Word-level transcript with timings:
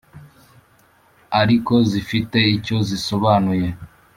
ariko 1.41 1.73
zifite 1.89 2.37
icyo 2.55 2.77
zisobanuye 2.87 3.67